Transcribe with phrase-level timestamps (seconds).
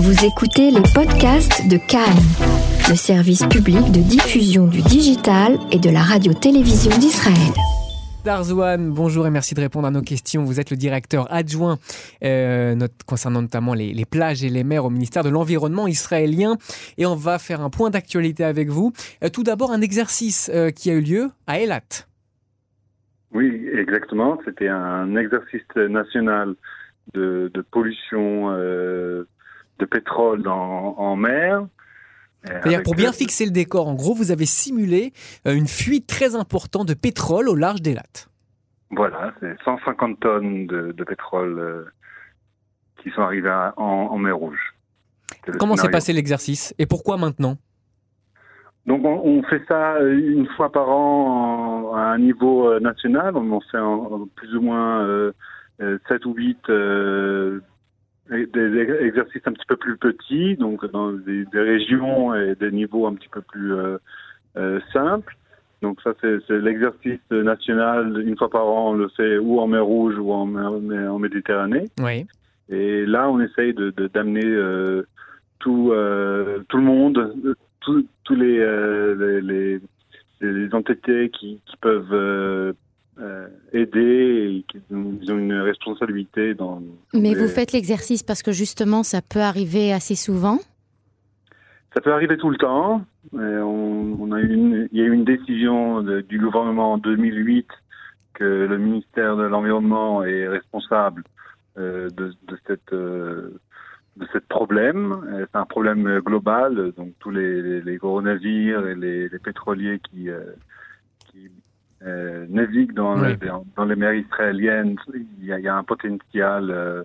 [0.00, 2.22] Vous écoutez les podcasts de Cannes,
[2.88, 7.52] le service public de diffusion du digital et de la radio-télévision d'Israël.
[8.24, 10.44] Darzouane, bonjour et merci de répondre à nos questions.
[10.44, 11.78] Vous êtes le directeur adjoint
[12.22, 12.76] euh,
[13.08, 16.58] concernant notamment les, plages et les mers au ministère de l'Environnement israélien.
[16.96, 18.92] Et on va faire un point d'actualité avec vous.
[19.24, 22.06] Euh, tout d'abord, un exercice euh, qui a eu lieu à Elat.
[23.32, 24.38] Oui, exactement.
[24.44, 26.54] C'était un exercice national
[27.14, 28.54] de, pollution
[29.78, 31.66] de pétrole en mer.
[32.44, 35.12] C'est-à-dire pour bien fixer le décor, en gros, vous avez simulé
[35.46, 38.28] euh, une fuite très importante de pétrole au large des lattes.
[38.90, 41.84] Voilà, c'est 150 tonnes de, pétrole euh,
[43.02, 44.74] qui sont arrivées en, mer Rouge.
[45.58, 47.56] Comment s'est passé l'exercice et pourquoi maintenant?
[48.86, 53.36] Donc on, fait ça euh, une fois par an à un niveau national.
[53.36, 53.78] On en fait
[54.36, 55.32] plus ou moins
[55.78, 56.58] 7 ou 8
[58.30, 63.14] des exercices un petit peu plus petits, donc dans des, régions et des niveaux un
[63.14, 63.98] petit peu plus euh,
[64.56, 65.36] euh, simples.
[65.80, 68.22] Donc ça, c'est l'exercice national.
[68.26, 71.88] Une fois par an, on le fait ou en mer Rouge ou en, en Méditerranée.
[72.00, 72.26] Oui.
[72.68, 75.04] Et là, on essaye de d'amener euh,
[75.60, 75.92] tout
[76.68, 78.58] tout le monde, tous les,
[79.16, 79.80] les, les,
[80.40, 82.74] les entités qui, qui peuvent
[83.20, 86.80] euh, aider et qu'ils ont une responsabilité dans.
[87.12, 90.58] Mais vous faites l'exercice parce que justement, ça peut arriver assez souvent.
[91.94, 93.04] Ça peut arriver tout le temps.
[93.32, 97.66] On, a une, il y a eu une décision du gouvernement en 2008
[98.34, 101.24] que le ministère de l'Environnement est responsable
[101.76, 102.32] euh, de,
[102.68, 103.58] cette euh,
[104.16, 105.46] de ce problème.
[105.50, 110.28] C'est un problème global, donc tous les, gros navires et les, pétroliers qui
[112.06, 113.16] euh, navigue dans,
[113.76, 114.96] dans, les mers israéliennes,
[115.40, 117.02] il y a, un potentiel euh,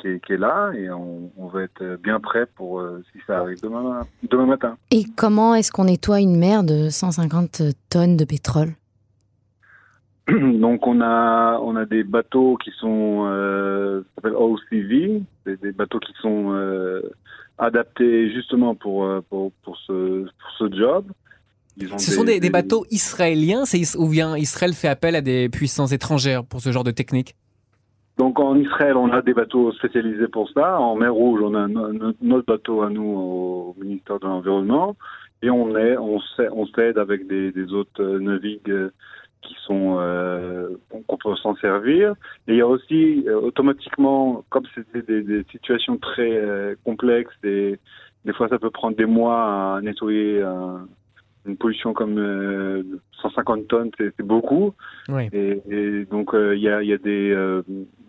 [0.00, 3.20] qui, est, qui, est, là et on, on, va être bien prêt pour euh, si
[3.26, 4.76] ça arrive demain, demain matin.
[4.90, 8.70] Et comment est-ce qu'on nettoie une mer de 150 tonnes de pétrole?
[10.28, 16.00] Donc on a on a des bateaux qui sont euh, s'appelle OCV, des, des bateaux
[16.00, 17.02] qui sont euh,
[17.58, 21.04] adaptés justement pour pour, pour ce pour ce job.
[21.98, 23.62] Ce sont des, bateaux israéliens
[23.96, 27.34] ou bien Israël fait appel à des puissances étrangères pour ce genre de technique?
[28.18, 30.78] Donc en Israël, on a des bateaux spécialisés pour ça.
[30.78, 31.66] En mer Rouge, on a
[32.20, 34.96] notre bateau à nous au ministère de l'Environnement.
[35.40, 38.90] Et on est, on s'aide avec des, autres navires
[39.42, 40.68] qui sont euh,
[41.08, 42.12] qu'on peut s'en servir.
[42.46, 47.78] Et il y a aussi euh, automatiquement, comme c'était des, situations très euh, complexes, et
[48.24, 50.86] des fois ça peut prendre des mois à nettoyer un,
[51.46, 52.14] une pollution comme
[53.20, 54.74] 150 euh, tonnes, c'est beaucoup.
[55.08, 55.28] Oui.
[55.32, 57.62] Et, donc euh, il y, a, y, a, des, euh,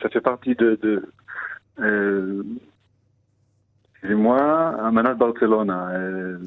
[0.00, 1.02] ça fait partie de, de
[3.94, 6.46] excusez-moi, de Barcelone.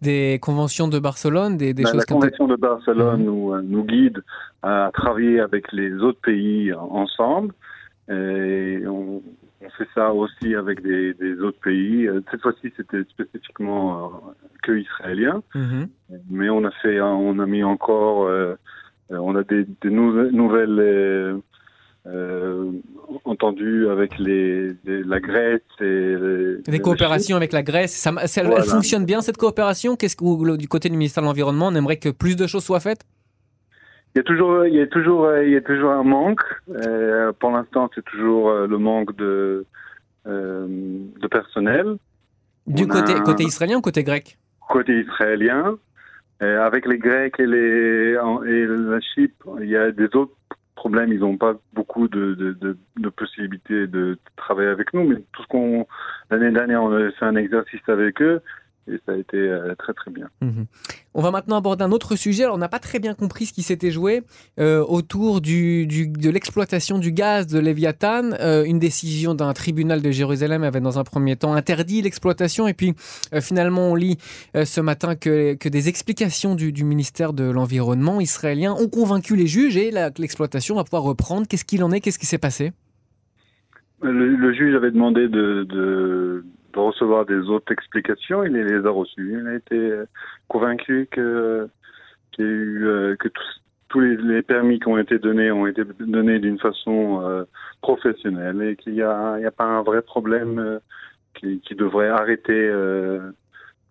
[0.00, 3.26] des conventions de Barcelone, des, des la, choses La convention de Barcelone mhm.
[3.26, 4.22] nous, nous guide
[4.62, 7.54] à travailler avec les autres pays ensemble.
[8.10, 9.22] Et on,
[9.64, 12.06] on fait ça aussi avec des, autres pays.
[12.06, 14.08] Euh, cette fois-ci, c'était spécifiquement euh,
[14.62, 15.88] que israélien, mhm.
[16.30, 18.54] mais on a fait, on a mis encore, euh,
[19.10, 21.40] on a des, nouvelles
[23.24, 26.16] entendues avec les, la Grèce et
[26.66, 27.92] des coopérations avec la Grèce.
[27.92, 29.96] Ça, Elle fonctionne bien cette coopération?
[29.96, 32.80] Qu'est-ce que du côté du ministère de l'environnement, on aimerait que plus de choses soient
[32.80, 33.04] faites?
[34.14, 36.42] Il y a toujours, il y a toujours, il y a toujours un manque.
[36.68, 39.64] Euh, pour l'instant, c'est toujours euh, le manque de
[40.26, 40.66] euh,
[41.20, 41.96] de personnel.
[42.66, 44.38] Du côté côté israélien ou côté grec?
[44.68, 45.78] Côté israélien.
[46.40, 50.36] avec les Grecs et les et la Chypre, il y a des autres
[50.74, 51.12] problèmes.
[51.12, 55.04] Ils n'ont pas beaucoup de, de, de, de, possibilités de travailler avec nous.
[55.08, 55.86] Mais tout ce qu'on
[56.30, 58.42] l'année dernière, on avait fait un exercice avec eux
[58.88, 60.28] et ça a été euh, très très bien.
[60.40, 60.66] Mhm.
[61.14, 62.44] On va maintenant aborder un autre sujet.
[62.44, 64.22] Alors, on n'a pas très bien compris ce qui s'était joué
[64.58, 68.32] euh, autour du, de l'exploitation du gaz de Léviathan.
[68.40, 72.74] Euh, une décision d'un tribunal de Jérusalem avait dans un premier temps interdit l'exploitation et
[72.74, 72.94] puis
[73.40, 74.18] finalement on lit
[74.54, 79.46] ce matin que, que des explications du, du ministère de l'Environnement israélien ont convaincu les
[79.46, 81.46] juges et l'exploitation va pouvoir reprendre.
[81.46, 82.00] Qu'est-ce qu'il en est?
[82.00, 82.72] Qu'est-ce qui s'est passé?
[84.02, 89.38] Le, juge avait demandé de, de de recevoir des autres explications, il les a reçues.
[89.40, 90.02] Il a été
[90.48, 91.68] convaincu que,
[92.40, 93.28] euh, que
[93.88, 97.44] tous les, permis qui ont été donnés ont été donnés d'une façon euh,
[97.82, 100.78] professionnelle et qu'il n'y a, pas un vrai problème euh,
[101.34, 102.70] qui, devrait arrêter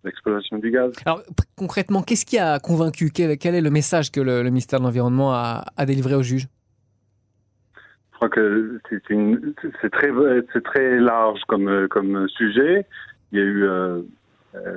[0.02, 0.92] l'exploitation du gaz.
[1.06, 1.22] Alors
[1.56, 3.10] concrètement, qu'est-ce qui a convaincu?
[3.10, 6.48] Quel, est le message que le, ministère de l'Environnement a délivré au juge?
[8.22, 8.80] Crois que
[9.80, 12.86] c'est très, large comme, comme sujet.
[13.32, 13.66] Il y a eu,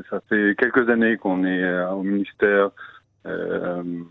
[0.09, 2.71] ça fait quelques années qu'on est au ministère.
[3.25, 4.06] on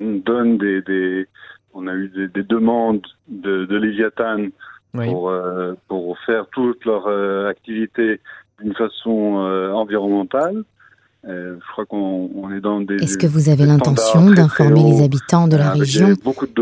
[0.00, 1.26] donne des, des,
[1.72, 4.48] on a eu des, demandes de, de Léviathan
[4.92, 5.32] pour,
[5.88, 7.08] pour faire toute leur
[7.48, 8.20] activité
[8.60, 9.12] d'une façon
[9.72, 10.64] environnementale.
[11.24, 12.96] Euh, je crois qu'on est dans des.
[12.96, 16.08] Est-ce que vous avez l'intention d'informer les habitants de la région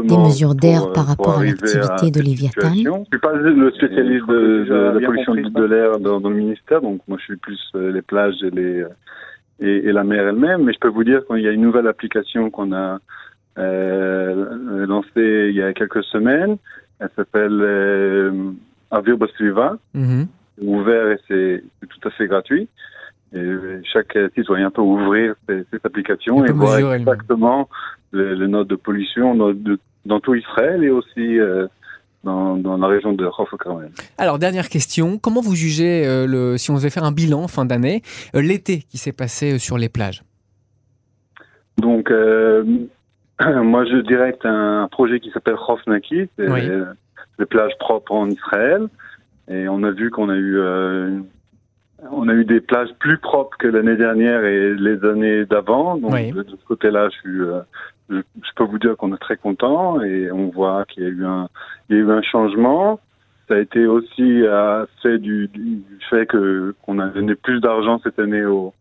[0.04, 2.74] des mesures d'air par rapport à l'activité de Léviathan?
[2.74, 7.00] Je ne suis pas le spécialiste de, la pollution de l'air dans, le ministère, donc
[7.08, 8.84] moi je suis plus euh, les plages et, les,
[9.60, 12.50] et, la mer elle-même, mais je peux vous dire qu'il y a une nouvelle application
[12.50, 12.98] qu'on a
[13.58, 16.58] euh, lancée il y a quelques semaines.
[16.98, 18.52] Elle s'appelle euh,
[18.90, 20.24] Avio mm
[20.62, 22.68] ouvert et c'est tout à fait gratuit.
[23.92, 27.68] Chaque citoyen peut ouvrir cette application et voir exactement
[28.12, 29.34] les, notes de pollution
[30.04, 31.66] dans tout Israël et aussi euh,
[32.24, 33.48] dans, la région de Hof
[34.18, 37.64] Alors, dernière question, comment vous jugez, euh, le, si on devait faire un bilan fin
[37.64, 38.02] d'année,
[38.34, 40.22] euh, l'été qui s'est passé sur les plages?
[41.78, 42.10] Donc,
[43.40, 46.46] moi je dirais un projet qui s'appelle Hof Naki, c'est
[47.38, 48.86] les plages propres en Israël.
[49.48, 50.60] Et on a vu qu'on a eu
[52.10, 55.96] on a eu des plages plus propres que l'année dernière et les années d'avant.
[55.96, 57.60] Donc de, ce côté-là, je, suis, euh,
[58.10, 61.24] je, peux vous dire qu'on est très content et on voit qu'il y a eu
[61.24, 61.48] un,
[61.88, 63.00] il y a eu un changement.
[63.48, 68.00] Ça a été aussi euh, fait du, du, fait que qu'on a donné plus d'argent
[68.02, 68.72] cette année aux,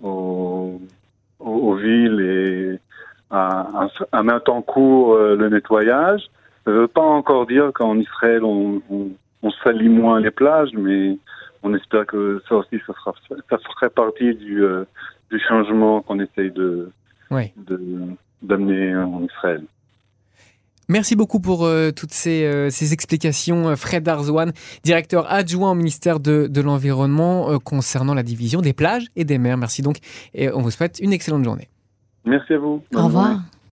[0.00, 0.80] aux,
[1.40, 2.78] aux villes et
[3.30, 6.22] à, à, mettre en cours euh, le nettoyage.
[6.64, 9.08] Ça ne veut pas encore dire qu'en Israël on, on,
[9.42, 11.18] on salit moins les plages, mais
[11.62, 13.14] on espère que ça aussi, ça, sera,
[13.48, 14.84] ça ferait partie du, euh,
[15.30, 16.90] du changement qu'on essaye de,
[18.42, 19.64] d'amener en Israël.
[20.88, 26.18] Merci beaucoup pour euh, toutes ces, euh, ces, explications, Fred Arzouane, directeur adjoint au ministère
[26.20, 29.56] de, de l'Environnement concernant la division des plages et des mers.
[29.56, 29.98] Merci donc
[30.34, 31.68] et on vous souhaite une excellente journée.
[32.24, 32.82] Merci à vous.
[32.94, 33.38] Au revoir.